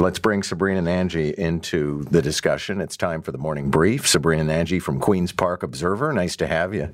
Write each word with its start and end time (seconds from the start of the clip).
Let's 0.00 0.18
bring 0.18 0.42
Sabrina 0.42 0.82
Nanji 0.82 1.32
into 1.34 2.02
the 2.10 2.20
discussion. 2.20 2.80
It's 2.80 2.96
time 2.96 3.22
for 3.22 3.30
the 3.30 3.38
morning 3.38 3.70
brief. 3.70 4.08
Sabrina 4.08 4.42
Nanji 4.42 4.82
from 4.82 4.98
Queen's 4.98 5.30
Park 5.30 5.62
Observer. 5.62 6.12
Nice 6.12 6.34
to 6.36 6.48
have 6.48 6.74
you. 6.74 6.92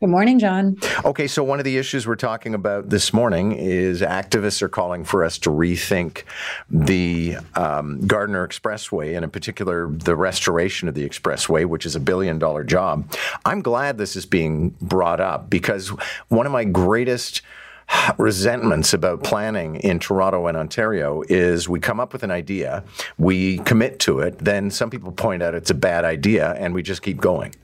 Good 0.00 0.08
morning, 0.08 0.38
John. 0.38 0.78
Okay, 1.04 1.26
so 1.26 1.44
one 1.44 1.58
of 1.58 1.66
the 1.66 1.76
issues 1.76 2.06
we're 2.06 2.16
talking 2.16 2.54
about 2.54 2.88
this 2.88 3.12
morning 3.12 3.52
is 3.52 4.00
activists 4.00 4.62
are 4.62 4.70
calling 4.70 5.04
for 5.04 5.22
us 5.22 5.36
to 5.38 5.50
rethink 5.50 6.22
the 6.70 7.36
um, 7.54 8.00
Gardiner 8.06 8.48
Expressway, 8.48 9.14
and 9.14 9.22
in 9.22 9.30
particular, 9.30 9.90
the 9.90 10.16
restoration 10.16 10.88
of 10.88 10.94
the 10.94 11.06
expressway, 11.06 11.66
which 11.66 11.84
is 11.84 11.94
a 11.94 12.00
billion 12.00 12.38
dollar 12.38 12.64
job. 12.64 13.12
I'm 13.44 13.60
glad 13.60 13.98
this 13.98 14.16
is 14.16 14.24
being 14.24 14.70
brought 14.80 15.20
up 15.20 15.50
because 15.50 15.88
one 16.28 16.46
of 16.46 16.52
my 16.52 16.64
greatest 16.64 17.42
resentments 18.18 18.92
about 18.92 19.22
planning 19.22 19.76
in 19.76 19.98
Toronto 19.98 20.46
and 20.46 20.56
Ontario 20.56 21.22
is 21.28 21.68
we 21.68 21.80
come 21.80 22.00
up 22.00 22.12
with 22.12 22.22
an 22.22 22.30
idea, 22.30 22.84
we 23.16 23.58
commit 23.58 23.98
to 24.00 24.20
it, 24.20 24.38
then 24.38 24.70
some 24.70 24.90
people 24.90 25.12
point 25.12 25.42
out 25.42 25.54
it's 25.54 25.70
a 25.70 25.74
bad 25.74 26.04
idea, 26.04 26.52
and 26.54 26.74
we 26.74 26.82
just 26.82 27.02
keep 27.02 27.18
going. 27.18 27.54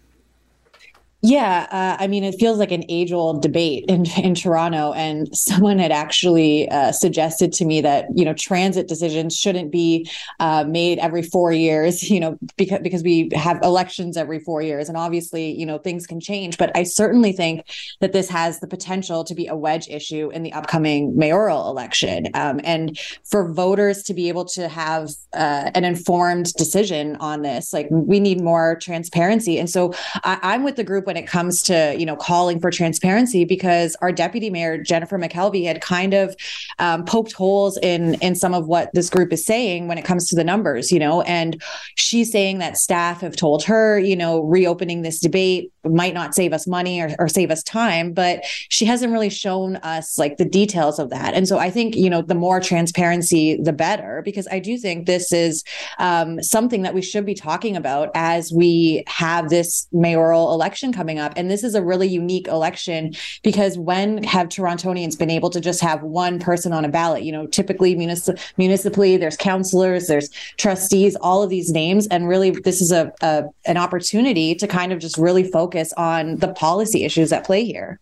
Yeah, 1.27 1.66
uh, 1.70 1.96
I 2.02 2.06
mean, 2.06 2.23
it 2.23 2.34
feels 2.38 2.59
like 2.59 2.70
an 2.70 2.84
age-old 2.91 3.41
debate 3.41 3.87
in 3.88 4.05
in 4.23 4.34
Toronto, 4.34 4.92
and 4.92 5.34
someone 5.34 5.78
had 5.78 5.91
actually 5.91 6.69
uh, 6.69 6.92
suggested 6.92 7.50
to 7.55 7.64
me 7.64 7.80
that 7.80 8.09
you 8.14 8.27
know 8.27 8.34
transit 8.34 8.88
decisions 8.88 9.34
shouldn't 9.34 9.73
be 9.73 10.06
uh, 10.38 10.64
made 10.69 10.98
every 10.98 11.23
four 11.23 11.50
years, 11.50 12.02
you 12.10 12.20
know, 12.20 12.38
because 12.59 12.80
because 12.83 13.02
we 13.02 13.30
have 13.34 13.59
elections 13.62 14.19
every 14.19 14.38
four 14.38 14.60
years, 14.60 14.91
and 14.91 14.98
obviously, 14.98 15.50
you 15.59 15.64
know, 15.64 15.78
things 15.78 16.06
can 16.06 16.20
change. 16.20 16.59
But 16.59 16.77
I 16.77 16.83
certainly 16.83 17.33
think 17.33 17.64
that 18.02 18.12
this 18.12 18.28
has 18.28 18.61
the 18.61 18.69
potential 18.69 19.25
to 19.25 19.34
be 19.34 19.47
a 19.47 19.56
wedge 19.56 19.88
issue 19.88 20.28
in 20.28 20.42
the 20.42 20.52
upcoming 20.52 21.16
mayoral 21.16 21.70
election, 21.70 22.27
um, 22.34 22.61
and 22.64 22.98
for 23.25 23.50
voters 23.50 24.02
to 24.02 24.12
be 24.12 24.28
able 24.28 24.45
to 24.45 24.69
have 24.69 25.09
uh, 25.33 25.70
an 25.75 25.86
informed 25.86 26.52
decision 26.52 27.16
on 27.16 27.41
this, 27.41 27.72
like 27.72 27.86
we 27.91 28.20
need 28.20 28.42
more 28.42 28.77
transparency. 28.83 29.59
And 29.59 29.70
so 29.70 29.94
I, 30.22 30.38
I'm 30.42 30.64
with 30.64 30.77
the 30.77 30.84
group 30.84 31.06
it 31.17 31.27
comes 31.27 31.62
to 31.65 31.95
you 31.98 32.07
know 32.07 32.17
calling 32.17 32.61
for 32.61 32.70
transparency 32.70 33.45
because 33.45 33.97
our 34.01 34.12
deputy 34.12 34.51
mayor 34.51 34.79
Jennifer 34.79 35.19
McKelvey 35.19 35.65
had 35.65 35.81
kind 35.81 36.15
of 36.15 36.34
um, 36.79 37.05
poked 37.05 37.33
holes 37.33 37.79
in 37.79 38.15
in 38.15 38.34
some 38.34 38.55
of 38.55 38.67
what 38.67 38.91
this 38.95 39.11
group 39.11 39.33
is 39.33 39.45
saying 39.45 39.89
when 39.89 39.98
it 39.98 40.05
comes 40.05 40.29
to 40.29 40.37
the 40.37 40.45
numbers, 40.45 40.91
you 40.91 40.98
know, 40.98 41.23
and 41.23 41.62
she's 41.97 42.31
saying 42.31 42.59
that 42.59 42.77
staff 42.77 43.21
have 43.21 43.37
told 43.37 43.65
her, 43.65 43.98
you 43.98 44.17
know, 44.17 44.41
reopening 44.43 45.03
this 45.03 45.21
debate 45.21 45.73
might 45.84 46.15
not 46.15 46.34
save 46.34 46.53
us 46.53 46.67
money 46.67 47.01
or, 47.01 47.15
or 47.19 47.28
save 47.28 47.51
us 47.51 47.62
time, 47.62 48.12
but 48.12 48.45
she 48.69 48.84
hasn't 48.84 49.12
really 49.12 49.31
shown 49.31 49.77
us 49.77 50.19
like 50.19 50.37
the 50.37 50.45
details 50.45 50.99
of 50.99 51.11
that. 51.11 51.34
And 51.34 51.47
so 51.47 51.59
I 51.59 51.71
think 51.71 51.95
you 51.97 52.11
know 52.11 52.23
the 52.23 52.34
more 52.34 52.61
transparency, 52.61 53.56
the 53.61 53.73
better, 53.73 54.23
because 54.25 54.49
I 54.51 54.59
do 54.59 54.78
think 54.78 55.06
this 55.06 55.33
is 55.33 55.65
um, 55.99 56.43
something 56.43 56.83
that 56.83 56.95
we 56.95 57.03
should 57.03 57.27
be 57.27 57.34
talking 57.34 57.77
about 57.77 58.11
as 58.15 58.53
we 58.53 59.05
have 59.06 59.51
this 59.51 59.87
mayoral 59.93 60.53
election 60.53 60.93
coming 60.93 61.03
coming 61.05 61.19
up. 61.19 61.34
And 61.36 61.50
this 61.50 61.62
is 61.62 61.74
a 61.74 61.83
really 61.83 62.08
unique 62.08 62.48
election 62.48 63.14
because 63.42 63.77
when 63.77 64.22
have 64.22 64.48
Torontonians 64.48 65.19
been 65.19 65.28
able 65.28 65.50
to 65.50 65.60
just 65.60 65.83
have 65.83 66.02
one 66.02 66.38
person 66.38 66.72
on 66.72 66.83
a 66.83 66.88
ballot? 66.88 67.24
You 67.24 67.33
know, 67.33 67.47
typically 67.47 67.94
municip- 67.94 68.41
municipally, 68.56 69.19
there's 69.19 69.36
councilors, 69.36 70.06
there's 70.06 70.30
trustees, 70.56 71.14
all 71.16 71.42
of 71.42 71.50
these 71.50 71.70
names. 71.70 72.06
And 72.06 72.27
really, 72.27 72.52
this 72.52 72.80
is 72.80 72.91
a, 72.91 73.12
a 73.20 73.44
an 73.66 73.77
opportunity 73.77 74.55
to 74.55 74.66
kind 74.66 74.94
of 74.94 74.98
just 74.98 75.19
really 75.19 75.44
focus 75.44 75.92
on 75.98 76.36
the 76.36 76.55
policy 76.55 77.05
issues 77.05 77.32
at 77.32 77.44
play 77.44 77.64
here. 77.64 78.00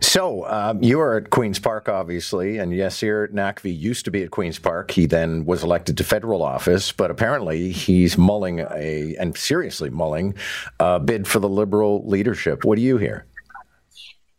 So 0.00 0.46
um, 0.46 0.82
you 0.82 1.00
are 1.00 1.16
at 1.16 1.30
Queen's 1.30 1.58
Park, 1.58 1.88
obviously, 1.88 2.58
and 2.58 2.72
Yasir 2.72 3.32
Naqvi 3.32 3.76
used 3.78 4.04
to 4.04 4.10
be 4.10 4.22
at 4.22 4.30
Queen's 4.30 4.58
Park. 4.58 4.90
He 4.90 5.06
then 5.06 5.46
was 5.46 5.62
elected 5.62 5.96
to 5.98 6.04
federal 6.04 6.42
office, 6.42 6.92
but 6.92 7.10
apparently 7.10 7.72
he's 7.72 8.18
mulling 8.18 8.60
a 8.60 9.16
and 9.18 9.36
seriously 9.36 9.90
mulling 9.90 10.34
a 10.80 11.00
bid 11.00 11.26
for 11.26 11.38
the 11.38 11.48
Liberal 11.48 12.06
leadership. 12.06 12.64
What 12.64 12.76
do 12.76 12.82
you 12.82 12.98
hear? 12.98 13.24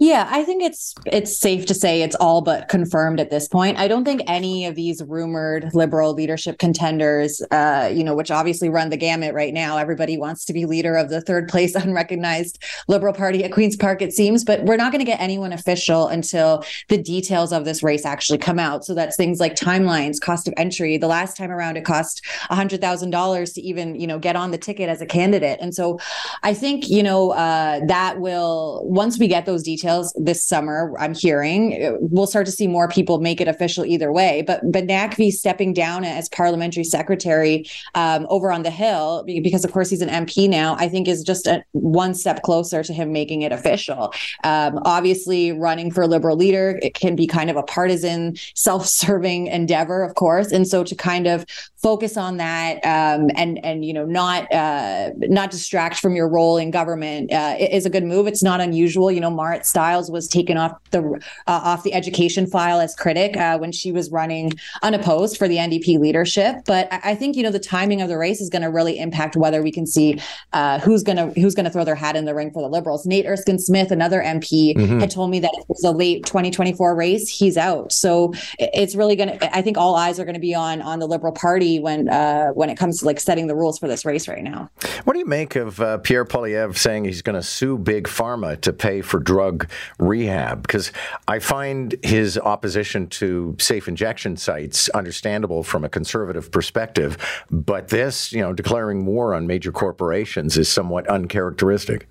Yeah, 0.02 0.30
I 0.32 0.46
think 0.46 0.64
it's 0.64 0.96
it's 1.06 1.38
safe 1.38 1.66
to 1.66 1.74
say 1.74 2.02
it's 2.02 2.16
all 2.16 2.40
but 2.40 2.70
confirmed 2.70 3.20
at 3.20 3.30
this 3.30 3.50
point. 3.50 3.78
I 3.78 3.90
don't 3.90 4.06
think 4.06 4.22
any 4.28 4.66
of 4.66 4.76
these 4.76 5.04
rumored 5.04 5.72
liberal 5.74 6.14
leadership 6.14 6.58
contenders, 6.58 7.42
uh, 7.52 7.92
you 7.94 8.06
know, 8.06 8.16
which 8.16 8.32
obviously 8.32 8.70
run 8.70 8.92
the 8.92 8.98
gamut 8.98 9.34
right 9.34 9.54
now. 9.54 9.78
Everybody 9.78 10.18
wants 10.18 10.46
to 10.46 10.54
be 10.54 10.66
leader 10.66 10.96
of 10.96 11.10
the 11.10 11.20
third 11.20 11.50
place 11.50 11.76
unrecognized 11.76 12.64
Liberal 12.88 13.12
Party 13.12 13.44
at 13.44 13.52
Queens 13.52 13.76
Park, 13.76 14.02
it 14.02 14.14
seems, 14.14 14.46
but 14.46 14.64
we're 14.64 14.78
not 14.78 14.94
going 14.94 15.04
to 15.04 15.06
get 15.06 15.20
anyone 15.20 15.52
official 15.52 16.08
until 16.08 16.64
the 16.88 16.98
details 16.98 17.52
of 17.52 17.66
this 17.66 17.84
race 17.84 18.06
actually 18.06 18.38
come 18.38 18.58
out. 18.58 18.86
So 18.86 18.96
that's 18.96 19.18
things 19.18 19.42
like 19.42 19.56
timelines, 19.56 20.22
cost 20.22 20.48
of 20.48 20.54
entry. 20.56 20.98
The 20.98 21.08
last 21.08 21.36
time 21.36 21.52
around, 21.52 21.76
it 21.76 21.84
cost 21.84 22.26
hundred 22.50 22.80
thousand 22.80 23.10
dollars 23.10 23.52
to 23.52 23.62
even 23.62 24.00
you 24.00 24.08
know 24.08 24.18
get 24.18 24.38
on 24.38 24.52
the 24.52 24.58
ticket 24.58 24.88
as 24.88 25.02
a 25.02 25.06
candidate, 25.06 25.60
and 25.60 25.76
so 25.76 26.00
I 26.42 26.54
think 26.54 26.88
you 26.88 27.04
know 27.04 27.32
uh, 27.32 27.86
that 27.88 28.22
will 28.22 28.82
once 28.86 29.20
we 29.20 29.28
get 29.28 29.46
those 29.46 29.62
details 29.62 29.89
details 29.90 30.14
this 30.18 30.44
summer. 30.44 30.94
I'm 31.00 31.14
hearing 31.14 31.98
we'll 32.00 32.28
start 32.28 32.46
to 32.46 32.52
see 32.52 32.68
more 32.68 32.88
people 32.88 33.20
make 33.20 33.42
it 33.42 33.48
official 33.48 33.86
either 33.86 34.12
way. 34.12 34.44
But 34.46 34.62
but 34.72 34.86
Naqvi 34.86 35.32
stepping 35.32 35.74
down 35.74 36.04
as 36.04 36.30
parliamentary 36.30 36.84
secretary 36.84 37.66
um, 37.96 38.26
over 38.30 38.52
on 38.52 38.64
the 38.64 38.72
Hill 38.72 39.24
because 39.26 39.66
of 39.66 39.72
course 39.72 39.90
he's 39.90 40.02
an 40.02 40.10
MP 40.10 40.50
now. 40.50 40.76
I 40.78 40.90
think 40.90 41.08
is 41.08 41.24
just 41.24 41.48
a, 41.48 41.64
one 41.72 42.14
step 42.14 42.44
closer 42.44 42.84
to 42.84 42.94
him 42.94 43.12
making 43.12 43.42
it 43.42 43.52
official. 43.52 44.14
Um, 44.44 44.80
obviously, 44.86 45.52
running 45.52 45.92
for 45.92 46.08
Liberal 46.08 46.38
leader 46.38 46.80
it 46.82 46.94
can 46.94 47.16
be 47.16 47.28
kind 47.28 47.50
of 47.50 47.56
a 47.56 47.64
partisan, 47.64 48.36
self-serving 48.56 49.48
endeavor, 49.48 50.04
of 50.04 50.16
course, 50.16 50.52
and 50.52 50.68
so 50.68 50.84
to 50.84 50.96
kind 50.96 51.28
of 51.28 51.46
focus 51.82 52.18
on 52.18 52.38
that 52.38 52.76
um, 52.86 53.30
and 53.36 53.64
and 53.64 53.86
you 53.86 53.94
know 53.94 54.06
not 54.06 54.52
uh, 54.54 55.12
not 55.18 55.52
distract 55.52 56.00
from 56.00 56.16
your 56.16 56.28
role 56.28 56.58
in 56.58 56.72
government 56.72 57.32
uh, 57.32 57.56
is 57.60 57.86
a 57.86 57.90
good 57.90 58.04
move. 58.04 58.28
It's 58.28 58.44
not 58.44 58.62
unusual. 58.62 59.12
You 59.12 59.22
know, 59.22 59.32
Marit 59.32 59.66
Stiles 59.80 60.12
was 60.12 60.28
taken 60.28 60.58
off 60.58 60.74
the 60.92 61.02
uh, 61.48 61.62
off 61.64 61.84
the 61.84 61.94
education 61.94 62.46
file 62.46 62.82
as 62.82 62.94
critic 62.96 63.38
uh, 63.38 63.58
when 63.58 63.72
she 63.72 63.94
was 63.94 64.12
running 64.12 64.52
unopposed 64.82 65.38
for 65.38 65.48
the 65.48 65.56
NDP 65.56 65.98
leadership. 66.00 66.58
But 66.66 66.92
I, 66.92 67.12
I 67.12 67.16
think 67.16 67.38
you 67.38 67.44
know 67.44 67.50
the 67.50 67.60
timing 67.60 68.02
of 68.02 68.10
the 68.10 68.18
race 68.18 68.42
is 68.42 68.50
going 68.50 68.64
to 68.64 68.70
really 68.70 69.00
impact 69.00 69.38
whether 69.38 69.64
we 69.64 69.72
can 69.72 69.88
see 69.88 70.20
uh, 70.52 70.80
who's 70.80 71.02
going 71.02 71.16
to 71.16 71.40
who's 71.40 71.56
going 71.56 71.64
to 71.64 71.72
throw 71.72 71.86
their 71.86 71.96
hat 71.96 72.18
in 72.18 72.26
the 72.26 72.36
ring 72.36 72.52
for 72.52 72.62
the 72.62 72.68
Liberals. 72.68 73.06
Nate 73.06 73.26
Erskine 73.26 73.58
Smith, 73.58 73.90
another 73.90 74.22
MP, 74.22 74.76
mm-hmm. 74.76 75.00
had 75.00 75.12
told 75.12 75.32
me 75.32 75.40
that 75.40 75.52
it 75.54 75.66
was 75.70 75.82
a 75.86 75.92
late 75.92 76.26
2024 76.26 76.94
race. 76.94 77.30
He's 77.30 77.56
out, 77.56 77.94
so 77.94 78.34
it's 78.60 78.96
really 78.96 79.16
going 79.16 79.40
to. 79.40 79.56
I 79.56 79.62
think 79.62 79.78
all 79.78 79.96
eyes 79.96 80.20
are 80.20 80.26
going 80.26 80.34
to 80.34 80.42
be 80.42 80.54
on 80.54 80.82
on 80.82 81.00
the 81.00 81.08
Liberal 81.08 81.32
Party 81.32 81.80
when 81.80 82.10
uh, 82.10 82.50
when 82.50 82.70
it 82.70 82.78
comes 82.78 83.00
to 83.00 83.06
like 83.06 83.22
setting 83.22 83.48
the 83.48 83.56
rules 83.56 83.80
for 83.80 83.88
this 83.88 84.04
race 84.04 84.28
right 84.28 84.44
now. 84.44 84.70
What 85.06 85.14
do 85.14 85.20
you 85.20 85.26
make 85.26 85.56
of 85.56 85.80
uh, 85.80 86.00
Pierre 86.00 86.26
Poilievre 86.26 86.78
saying 86.78 87.06
he's 87.06 87.22
going 87.22 87.38
to 87.38 87.44
sue 87.44 87.78
Big 87.78 88.10
Pharma 88.10 88.60
to 88.60 88.74
pay 88.74 89.00
for 89.02 89.20
drug 89.30 89.69
rehab 90.00 90.62
because 90.62 90.92
I 91.28 91.40
find 91.40 91.96
his 92.04 92.38
opposition 92.38 93.08
to 93.08 93.56
safe 93.60 93.88
injection 93.88 94.38
sites 94.38 94.90
understandable 94.90 95.64
from 95.64 95.84
a 95.84 95.90
conservative 95.90 96.52
perspective, 96.52 97.18
but 97.50 97.90
this, 97.90 98.32
you 98.32 98.42
know, 98.42 98.54
declaring 98.54 99.06
war 99.06 99.34
on 99.34 99.48
major 99.48 99.72
corporations 99.72 100.58
is 100.58 100.70
somewhat 100.70 101.08
uncharacteristic. 101.08 102.08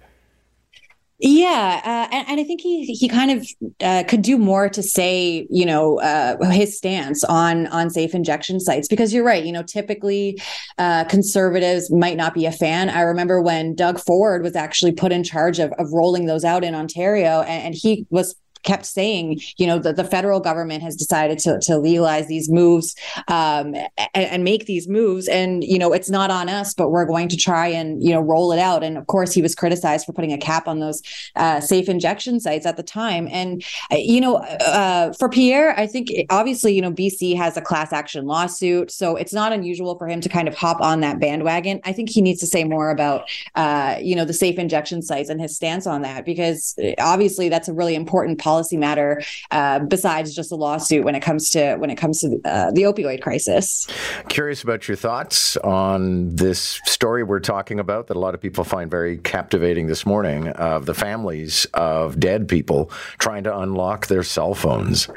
Yeah, 1.21 1.81
uh, 1.85 2.15
and, 2.15 2.29
and, 2.29 2.41
I 2.41 2.45
think 2.45 2.61
he 2.61 2.85
he 2.85 3.09
kind 3.09 3.33
of 3.33 3.47
uh, 3.81 4.05
could 4.07 4.23
do 4.23 4.39
more 4.39 4.69
to 4.69 4.85
say, 4.85 5.49
you 5.51 5.67
know, 5.67 5.99
uh, 5.99 6.49
his 6.51 6.77
stance 6.77 7.25
on 7.25 7.67
on 7.69 7.91
safe 7.91 8.15
injection 8.15 8.61
sites 8.61 8.87
because 8.87 9.13
you're 9.13 9.25
right. 9.25 9.45
You 9.45 9.51
know, 9.51 9.65
typically 9.65 10.41
uh, 10.79 11.07
conservatives 11.07 11.91
might 11.91 12.17
not 12.17 12.35
be 12.35 12.47
a 12.47 12.53
fan. 12.53 12.89
I 12.89 13.01
remember 13.01 13.43
when 13.43 13.75
Doug 13.75 13.99
Ford 13.99 14.45
was 14.45 14.55
actually 14.55 14.93
put 14.93 15.11
in 15.11 15.25
charge 15.25 15.59
of 15.59 15.73
of 15.73 15.93
rolling 15.93 16.27
those 16.27 16.45
out 16.45 16.63
in 16.63 16.77
Ontario, 16.77 17.41
and, 17.41 17.67
and 17.67 17.75
he 17.75 18.07
was 18.11 18.37
kept 18.63 18.87
saying, 18.87 19.41
you 19.57 19.67
know, 19.67 19.79
that 19.79 19.97
the 19.97 20.05
federal 20.05 20.41
government 20.41 20.83
has 20.83 20.97
decided 20.97 21.39
to, 21.41 21.59
to 21.61 21.79
legalize 21.79 22.27
these 22.27 22.49
moves 22.49 22.95
um, 23.29 23.75
and, 23.75 23.89
and, 24.15 24.45
make 24.45 24.67
these 24.67 24.89
moves. 24.89 25.29
And, 25.29 25.63
you 25.65 25.79
know, 25.79 25.93
it's 25.93 26.11
not 26.11 26.31
on 26.31 26.49
us, 26.49 26.75
but 26.75 26.91
we're 26.91 27.05
going 27.05 27.29
to 27.29 27.37
try 27.37 27.67
and, 27.67 28.03
you 28.03 28.13
know, 28.13 28.21
roll 28.21 28.53
it 28.53 28.59
out. 28.59 28.83
And 28.83 28.97
of 28.97 29.07
course, 29.07 29.33
he 29.33 29.43
was 29.43 29.55
criticized 29.55 30.07
for 30.07 30.13
putting 30.13 30.33
a 30.33 30.39
cap 30.39 30.69
on 30.69 30.81
those 30.81 31.03
uh, 31.37 31.61
safe 31.61 31.89
injection 31.89 32.41
sites 32.41 32.67
at 32.67 32.77
the 32.77 32.83
time. 32.83 33.29
And, 33.31 33.65
uh, 33.93 33.97
you 33.97 34.21
know, 34.21 34.37
uh, 34.37 35.13
for 35.13 35.29
Pierre, 35.29 35.79
I 35.79 35.87
think 35.87 36.11
obviously, 36.31 36.75
you 36.75 36.83
know, 36.83 36.93
BC 36.93 37.37
has 37.37 37.57
a 37.57 37.61
class 37.61 37.93
action 37.93 38.27
lawsuit. 38.27 38.91
So 38.91 39.17
it's 39.17 39.33
not 39.33 39.53
unusual 39.53 39.99
for 39.99 40.09
him 40.09 40.21
to 40.21 40.29
kind 40.29 40.49
of 40.49 40.55
hop 40.55 40.81
on 40.81 41.01
that 41.01 41.21
bandwagon. 41.21 41.81
I 41.85 41.93
think 41.93 42.11
he 42.11 42.23
needs 42.23 42.41
to 42.41 42.47
say 42.47 42.65
more 42.65 42.91
about, 42.91 43.29
uh, 43.55 43.97
you 44.01 44.17
know, 44.17 44.25
the 44.25 44.33
safe 44.33 44.59
injection 44.59 45.03
sites 45.03 45.29
and 45.29 45.41
his 45.41 45.55
stance 45.55 45.87
on 45.87 46.03
that, 46.03 46.25
because 46.25 46.75
uh, 46.83 46.93
obviously 46.99 47.49
that's 47.49 47.69
a 47.69 47.73
really 47.73 47.95
important 47.95 48.39
policy 48.49 48.79
matter 48.79 49.23
uh, 49.51 49.79
besides 49.81 50.35
just 50.35 50.51
a 50.53 50.57
lawsuit 50.57 51.05
when 51.05 51.15
it 51.15 51.21
comes 51.21 51.51
to 51.51 51.77
when 51.77 51.91
it 51.91 51.97
comes 51.97 52.21
to 52.21 52.41
uh, 52.47 52.71
the 52.71 52.83
opioid 52.83 53.21
crisis. 53.21 53.87
Curious 54.29 54.63
about 54.63 54.89
your 54.89 54.97
thoughts 54.97 55.57
on 55.59 56.35
this 56.35 56.81
story 56.87 57.23
we're 57.23 57.41
talking 57.41 57.79
about 57.79 58.07
that 58.07 58.17
a 58.17 58.21
lot 58.27 58.35
of 58.35 58.41
people 58.41 58.65
find 58.65 58.91
very 58.91 59.19
captivating 59.19 59.87
this 59.87 60.07
morning 60.07 60.49
of 60.49 60.87
the 60.87 60.95
families 60.95 61.67
of 61.75 62.19
dead 62.19 62.49
people 62.49 62.91
trying 63.19 63.45
to 63.45 63.59
unlock 63.59 64.07
their 64.07 64.23
cell 64.23 64.55
phones. 64.55 65.09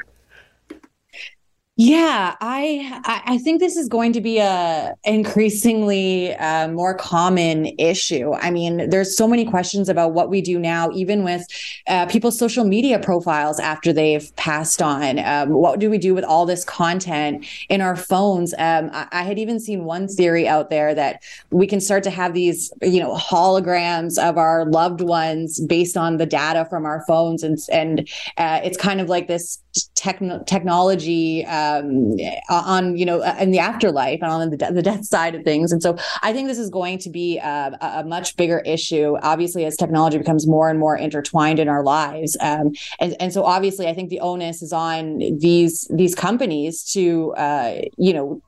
Yeah, 1.83 2.35
I 2.41 3.01
I 3.25 3.39
think 3.39 3.59
this 3.59 3.75
is 3.75 3.87
going 3.89 4.13
to 4.13 4.21
be 4.21 4.37
a 4.37 4.93
increasingly 5.03 6.35
uh, 6.35 6.67
more 6.67 6.93
common 6.93 7.73
issue. 7.79 8.33
I 8.35 8.51
mean, 8.51 8.87
there's 8.91 9.17
so 9.17 9.27
many 9.27 9.45
questions 9.45 9.89
about 9.89 10.13
what 10.13 10.29
we 10.29 10.41
do 10.41 10.59
now, 10.59 10.91
even 10.91 11.23
with 11.23 11.43
uh, 11.87 12.05
people's 12.05 12.37
social 12.37 12.65
media 12.65 12.99
profiles 12.99 13.59
after 13.59 13.91
they've 13.91 14.31
passed 14.35 14.83
on. 14.83 15.17
Um, 15.17 15.53
what 15.53 15.79
do 15.79 15.89
we 15.89 15.97
do 15.97 16.13
with 16.13 16.23
all 16.23 16.45
this 16.45 16.63
content 16.63 17.47
in 17.67 17.81
our 17.81 17.95
phones? 17.95 18.53
Um, 18.59 18.91
I, 18.93 19.07
I, 19.11 19.23
had 19.23 19.39
even 19.39 19.59
seen 19.59 19.83
one 19.83 20.07
theory 20.07 20.47
out 20.47 20.69
there 20.69 20.93
that 20.93 21.23
we 21.49 21.65
can 21.65 21.81
start 21.81 22.03
to 22.03 22.11
have 22.11 22.35
these, 22.35 22.71
you 22.83 22.99
know, 22.99 23.15
holograms 23.15 24.19
of 24.19 24.37
our 24.37 24.65
loved 24.65 25.01
ones 25.01 25.59
based 25.61 25.97
on 25.97 26.17
the 26.17 26.27
data 26.27 26.63
from 26.65 26.85
our 26.85 27.03
phones, 27.07 27.41
and 27.41 27.57
and 27.71 28.07
uh, 28.37 28.59
it's 28.63 28.77
kind 28.77 29.01
of 29.01 29.09
like 29.09 29.27
this 29.27 29.57
techn- 29.95 30.45
technology. 30.45 31.43
Uh, 31.43 31.70
um, 31.79 32.17
on 32.49 32.97
you 32.97 33.05
know 33.05 33.21
in 33.39 33.51
the 33.51 33.59
afterlife 33.59 34.19
and 34.21 34.31
on 34.31 34.49
the, 34.49 34.57
de- 34.57 34.71
the 34.71 34.81
death 34.81 35.05
side 35.05 35.35
of 35.35 35.43
things. 35.43 35.71
And 35.71 35.81
so 35.81 35.97
I 36.21 36.33
think 36.33 36.47
this 36.47 36.57
is 36.57 36.69
going 36.69 36.97
to 36.99 37.09
be 37.09 37.37
a, 37.37 37.77
a, 37.81 38.03
much 38.03 38.35
bigger 38.35 38.59
issue, 38.59 39.17
obviously, 39.21 39.65
as 39.65 39.75
technology 39.77 40.17
becomes 40.17 40.47
more 40.47 40.69
and 40.69 40.79
more 40.79 40.97
intertwined 40.97 41.59
in 41.59 41.69
our 41.69 41.83
lives. 41.83 42.35
Um, 42.41 42.71
and, 42.99 43.15
and 43.19 43.33
so 43.33 43.43
obviously, 43.43 43.87
I 43.87 43.93
think 43.93 44.09
the 44.09 44.19
onus 44.19 44.61
is 44.61 44.73
on 44.73 45.19
these 45.39 45.87
these 45.93 46.15
companies 46.15 46.83
to 46.93 47.33
uh, 47.33 47.81
you 47.97 48.13
know 48.13 48.41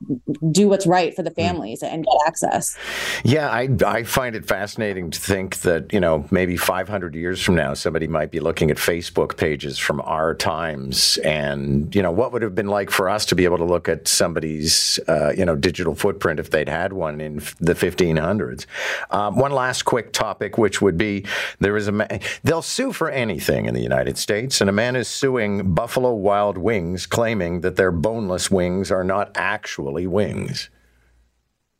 do 0.50 0.68
what's 0.68 0.86
right 0.86 1.14
for 1.14 1.22
the 1.22 1.30
hmm. 1.30 1.40
families 1.40 1.82
mm. 1.82 1.92
and 1.92 2.04
get 2.04 2.14
access. 2.26 2.76
Yeah, 3.24 3.48
I 3.48 3.68
I 3.86 4.02
find 4.02 4.36
it 4.36 4.46
fascinating 4.46 5.10
to 5.10 5.20
think 5.20 5.60
that 5.60 5.92
you 5.92 6.00
know 6.00 6.26
maybe 6.30 6.56
500 6.56 7.14
years 7.14 7.40
from 7.40 7.54
now 7.54 7.74
somebody 7.74 8.06
might 8.06 8.30
be 8.30 8.40
looking 8.40 8.70
at 8.70 8.76
Facebook 8.76 9.36
pages 9.36 9.78
from 9.78 10.00
our 10.02 10.34
times 10.34 11.18
and 11.18 11.94
you 11.94 12.02
know 12.02 12.10
what 12.10 12.32
would 12.32 12.42
have 12.42 12.54
been 12.54 12.68
like 12.68 12.90
for 12.90 13.08
us 13.14 13.24
to 13.26 13.34
be 13.34 13.44
able 13.44 13.58
to 13.58 13.64
look 13.64 13.88
at 13.88 14.06
somebody's 14.08 14.98
uh, 15.08 15.32
you 15.36 15.44
know 15.44 15.56
digital 15.56 15.94
footprint 15.94 16.40
if 16.40 16.50
they'd 16.50 16.68
had 16.68 16.92
one 16.92 17.20
in 17.20 17.36
the 17.60 17.74
1500s. 17.74 18.66
Um, 19.10 19.36
one 19.36 19.52
last 19.52 19.84
quick 19.84 20.12
topic, 20.12 20.58
which 20.58 20.82
would 20.82 20.98
be 20.98 21.24
there 21.60 21.76
is 21.76 21.88
a 21.88 21.92
ma- 21.92 22.06
they'll 22.42 22.62
sue 22.62 22.92
for 22.92 23.08
anything 23.08 23.66
in 23.66 23.74
the 23.74 23.82
United 23.82 24.18
States, 24.18 24.60
and 24.60 24.68
a 24.68 24.72
man 24.72 24.96
is 24.96 25.08
suing 25.08 25.72
Buffalo 25.74 26.12
Wild 26.12 26.58
Wings, 26.58 27.06
claiming 27.06 27.60
that 27.62 27.76
their 27.76 27.92
boneless 27.92 28.50
wings 28.50 28.90
are 28.90 29.04
not 29.04 29.30
actually 29.34 30.06
wings. 30.06 30.68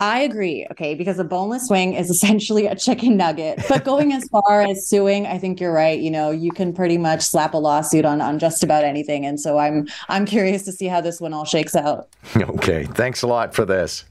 I 0.04 0.20
agree. 0.20 0.66
Okay. 0.70 0.94
Because 0.94 1.18
a 1.18 1.24
boneless 1.24 1.68
wing 1.70 1.94
is 1.94 2.10
essentially 2.10 2.66
a 2.66 2.76
chicken 2.76 3.16
nugget. 3.16 3.60
But 3.68 3.84
going 3.84 4.12
as 4.12 4.28
far 4.28 4.60
as 4.60 4.86
suing, 4.86 5.26
I 5.26 5.38
think 5.38 5.60
you're 5.60 5.72
right. 5.72 5.98
You 5.98 6.10
know, 6.10 6.30
you 6.30 6.52
can 6.52 6.74
pretty 6.74 6.98
much 6.98 7.22
slap 7.22 7.54
a 7.54 7.56
lawsuit 7.56 8.04
on, 8.04 8.20
on 8.20 8.38
just 8.38 8.62
about 8.62 8.84
anything. 8.84 9.24
And 9.24 9.40
so 9.40 9.58
I'm 9.58 9.88
I'm 10.08 10.26
curious 10.26 10.64
to 10.64 10.72
see 10.72 10.86
how 10.86 11.00
this 11.00 11.20
one 11.20 11.32
all 11.32 11.44
shakes 11.44 11.74
out. 11.74 12.08
Okay. 12.54 12.84
Thanks 12.84 13.22
a 13.22 13.26
lot 13.26 13.54
for 13.54 13.64
this. 13.64 14.04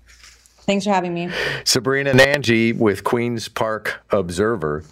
Thanks 0.65 0.85
for 0.85 0.91
having 0.91 1.13
me. 1.13 1.29
Sabrina 1.65 2.13
Nanji 2.13 2.75
with 2.75 3.03
Queen's 3.03 3.47
Park 3.47 4.01
Observer. 4.11 4.83